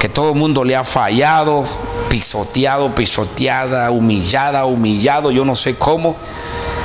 [0.00, 1.64] que todo el mundo le ha fallado,
[2.08, 6.16] pisoteado, pisoteada, humillada, humillado, yo no sé cómo.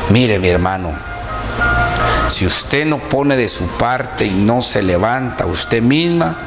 [0.10, 0.94] Mire mi hermano,
[2.30, 6.38] si usted no pone de su parte y no se levanta usted misma,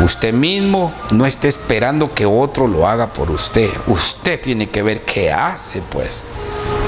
[0.00, 3.70] usted mismo no esté esperando que otro lo haga por usted.
[3.86, 6.26] Usted tiene que ver qué hace, pues.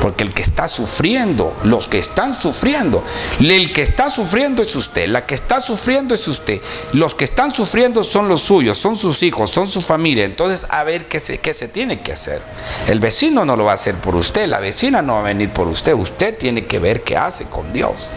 [0.01, 3.05] Porque el que está sufriendo, los que están sufriendo,
[3.41, 6.61] el que está sufriendo es usted, la que está sufriendo es usted.
[6.93, 10.25] Los que están sufriendo son los suyos, son sus hijos, son su familia.
[10.25, 12.41] Entonces, a ver qué se, qué se tiene que hacer.
[12.87, 15.51] El vecino no lo va a hacer por usted, la vecina no va a venir
[15.51, 15.95] por usted.
[15.95, 18.11] Usted tiene que ver qué hace con Dios.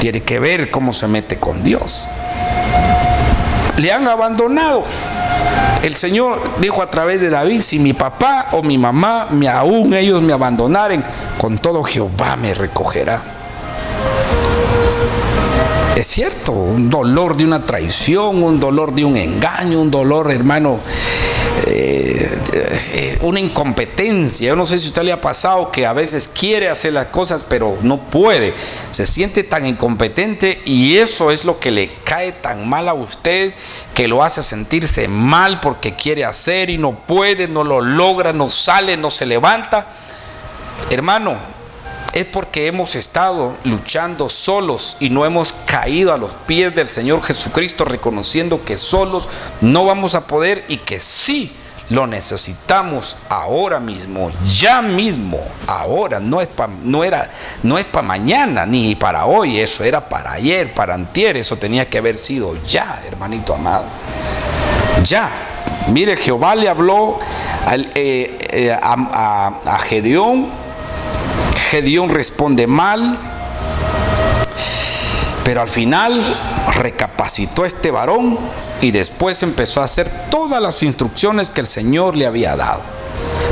[0.00, 2.06] Tiene que ver cómo se mete con Dios.
[3.76, 4.84] Le han abandonado.
[5.82, 9.94] El Señor dijo a través de David, si mi papá o mi mamá, me, aún
[9.94, 11.04] ellos me abandonaren,
[11.38, 13.22] con todo Jehová me recogerá.
[15.96, 20.80] Es cierto, un dolor de una traición, un dolor de un engaño, un dolor, hermano,
[21.66, 24.48] eh, una incompetencia.
[24.48, 27.06] Yo no sé si a usted le ha pasado que a veces quiere hacer las
[27.06, 28.54] cosas pero no puede.
[28.90, 33.54] Se siente tan incompetente y eso es lo que le cae tan mal a usted
[33.94, 38.50] que lo hace sentirse mal porque quiere hacer y no puede, no lo logra, no
[38.50, 39.86] sale, no se levanta.
[40.90, 41.55] Hermano,
[42.16, 47.22] es porque hemos estado luchando solos y no hemos caído a los pies del Señor
[47.22, 49.28] Jesucristo reconociendo que solos
[49.60, 51.54] no vamos a poder y que sí
[51.90, 57.30] lo necesitamos ahora mismo, ya mismo, ahora, no es para no era
[57.62, 61.86] no es para mañana ni para hoy, eso era para ayer, para antier, eso tenía
[61.90, 63.84] que haber sido ya, hermanito amado.
[65.04, 65.30] Ya.
[65.88, 67.20] Mire, Jehová le habló
[67.94, 70.65] eh, eh, a, a Gedeón
[71.70, 73.18] Gedeón responde mal,
[75.44, 76.22] pero al final
[76.76, 78.38] recapacitó este varón
[78.80, 82.82] y después empezó a hacer todas las instrucciones que el Señor le había dado.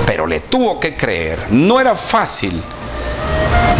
[0.06, 1.40] Pero le tuvo que creer.
[1.50, 2.62] No era fácil.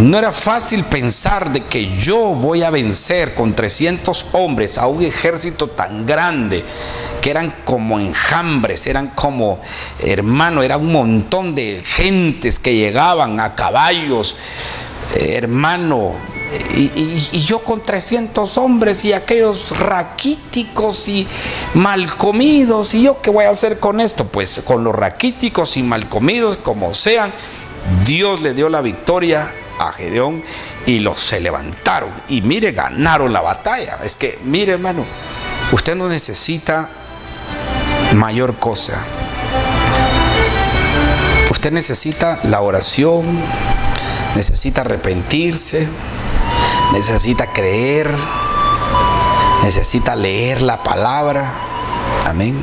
[0.01, 5.01] No era fácil pensar de que yo voy a vencer con 300 hombres a un
[5.01, 6.65] ejército tan grande
[7.21, 9.61] que eran como enjambres, eran como,
[9.99, 14.35] hermano, era un montón de gentes que llegaban a caballos,
[15.15, 16.11] eh, hermano,
[16.75, 21.25] y, yo con 300 hombres y aquellos raquíticos y
[21.73, 24.25] mal comidos, ¿y yo qué voy a hacer con esto?
[24.25, 27.31] Pues con los raquíticos y mal comidos, como sean,
[28.03, 30.43] Dios le dio la victoria a Gedeón
[30.85, 32.11] y los se levantaron.
[32.27, 33.99] Y mire, ganaron la batalla.
[34.03, 35.05] Es que, mire hermano,
[35.71, 36.89] usted no necesita
[38.13, 39.03] mayor cosa.
[41.49, 43.25] Usted necesita la oración,
[44.35, 45.87] necesita arrepentirse,
[46.93, 48.13] necesita creer,
[49.63, 51.51] necesita leer la palabra.
[52.25, 52.55] Amén.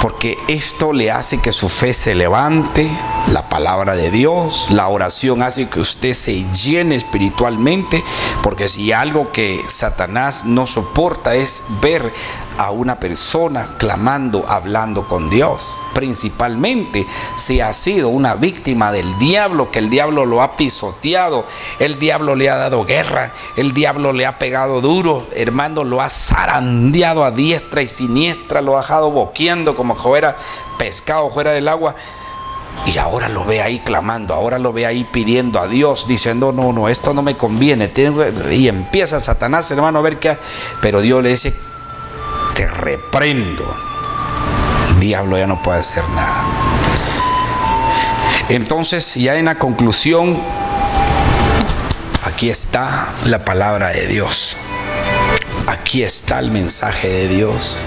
[0.00, 2.90] Porque esto le hace que su fe se levante,
[3.28, 8.02] la palabra de Dios, la oración hace que usted se llene espiritualmente,
[8.42, 12.12] porque si algo que Satanás no soporta es ver
[12.60, 15.82] a una persona clamando, hablando con Dios.
[15.94, 21.46] Principalmente si ha sido una víctima del diablo, que el diablo lo ha pisoteado,
[21.78, 26.10] el diablo le ha dado guerra, el diablo le ha pegado duro, hermano, lo ha
[26.10, 30.36] zarandeado a diestra y siniestra, lo ha dejado boqueando como fuera
[30.78, 31.94] pescado fuera del agua.
[32.84, 36.74] Y ahora lo ve ahí clamando, ahora lo ve ahí pidiendo a Dios, diciendo, no,
[36.74, 37.90] no, esto no me conviene.
[38.52, 40.36] Y empieza Satanás, hermano, a ver qué.
[40.82, 41.54] Pero Dios le dice,
[42.60, 43.64] te reprendo.
[44.90, 46.44] El diablo ya no puede hacer nada.
[48.50, 50.38] Entonces, ya en la conclusión,
[52.22, 54.58] aquí está la palabra de Dios.
[55.68, 57.78] Aquí está el mensaje de Dios.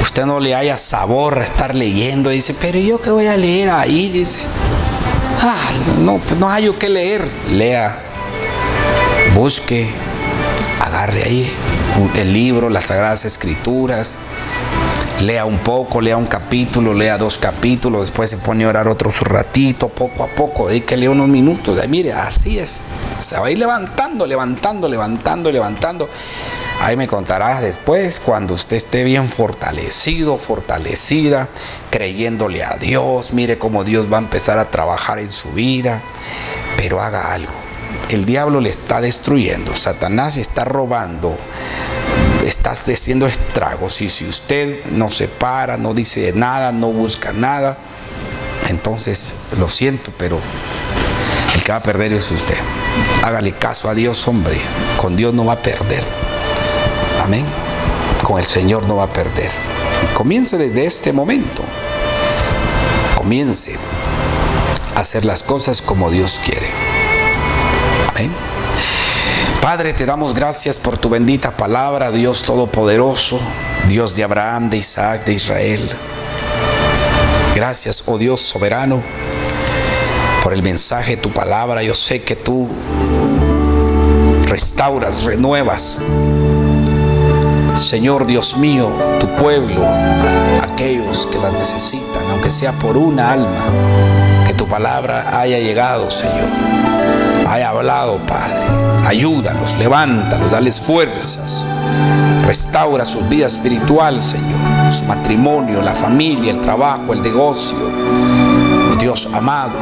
[0.00, 2.30] Usted no le haya sabor a estar leyendo.
[2.30, 4.08] Dice, pero yo qué voy a leer ahí.
[4.08, 4.40] Dice,
[5.42, 7.30] ah, no, pues no hay que leer.
[7.50, 8.00] Lea,
[9.34, 9.90] busque,
[10.80, 14.18] agarre ahí el libro, las Sagradas Escrituras,
[15.20, 19.10] lea un poco, lea un capítulo, lea dos capítulos, después se pone a orar otro
[19.10, 21.78] su ratito, poco a poco, lea unos minutos.
[21.88, 22.84] mire, así es.
[23.18, 26.08] Se va a ir levantando, levantando, levantando, levantando.
[26.80, 31.48] Ahí me contarás después cuando usted esté bien fortalecido, fortalecida,
[31.90, 33.32] creyéndole a Dios.
[33.32, 36.02] Mire cómo Dios va a empezar a trabajar en su vida.
[36.76, 37.65] Pero haga algo
[38.14, 41.36] el diablo le está destruyendo, Satanás está robando,
[42.44, 44.00] está haciendo estragos.
[44.00, 47.76] Y si usted no se para, no dice nada, no busca nada,
[48.68, 50.38] entonces lo siento, pero
[51.54, 52.56] el que va a perder es usted.
[53.22, 54.58] Hágale caso a Dios, hombre.
[54.96, 56.04] Con Dios no va a perder.
[57.20, 57.44] Amén.
[58.22, 59.50] Con el Señor no va a perder.
[60.14, 61.64] Comience desde este momento.
[63.16, 63.76] Comience
[64.94, 66.85] a hacer las cosas como Dios quiere.
[69.60, 73.38] Padre, te damos gracias por tu bendita palabra, Dios Todopoderoso,
[73.88, 75.90] Dios de Abraham, de Isaac, de Israel.
[77.54, 79.02] Gracias, oh Dios soberano,
[80.42, 81.82] por el mensaje de tu palabra.
[81.82, 82.68] Yo sé que tú
[84.44, 85.98] restauras, renuevas.
[87.76, 88.90] Señor Dios mío,
[89.20, 89.86] tu pueblo,
[90.62, 93.64] aquellos que la necesitan, aunque sea por una alma,
[94.46, 98.64] que tu palabra haya llegado, Señor haya hablado, Padre.
[99.06, 101.64] Ayúdalos, levántalos, dales fuerzas.
[102.44, 104.92] Restaura su vida espiritual, Señor.
[104.92, 107.78] Su matrimonio, la familia, el trabajo, el negocio.
[108.98, 109.74] Dios amado.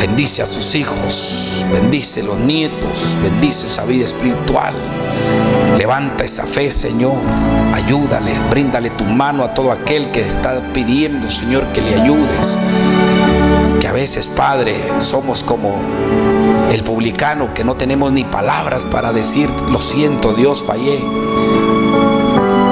[0.00, 4.74] Bendice a sus hijos, bendice los nietos, bendice esa vida espiritual.
[5.78, 7.16] Levanta esa fe, Señor.
[7.72, 12.58] Ayúdale, bríndale tu mano a todo aquel que está pidiendo, Señor, que le ayudes.
[13.84, 15.78] Que a veces, Padre, somos como
[16.72, 20.98] el publicano que no tenemos ni palabras para decir, lo siento, Dios, fallé.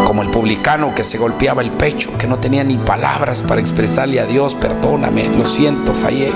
[0.07, 4.21] Como el publicano que se golpeaba el pecho, que no tenía ni palabras para expresarle
[4.21, 6.33] a Dios, perdóname, lo siento, fallé.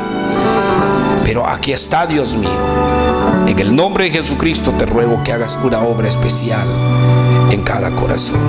[1.25, 2.51] Pero aquí está, Dios mío
[3.47, 6.69] en el nombre de Jesucristo te ruego que hagas una obra especial
[7.51, 8.41] en cada corazón.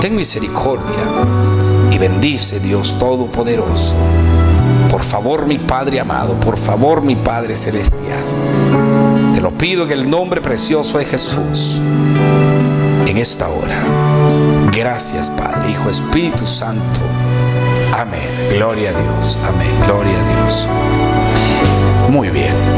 [0.00, 1.04] Ten misericordia
[1.90, 3.96] y bendice Dios Todopoderoso.
[4.90, 8.24] Por favor, mi Padre amado, por favor, mi Padre celestial.
[9.34, 11.80] Te lo pido en el nombre precioso de Jesús
[13.06, 13.84] en esta hora.
[14.72, 17.00] Gracias, Padre, Hijo, Espíritu Santo.
[17.92, 18.28] Amén.
[18.52, 19.38] Gloria a Dios.
[19.44, 19.70] Amén.
[19.86, 20.68] Gloria a Dios.
[22.10, 22.77] Muy bien.